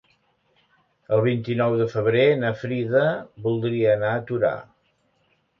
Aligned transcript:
El 1.17 1.21
vint-i-nou 1.25 1.77
de 1.83 1.87
febrer 1.95 2.25
na 2.45 2.51
Frida 2.63 3.05
voldria 3.49 3.93
anar 3.99 4.15
a 4.17 4.25
Torà. 4.33 4.57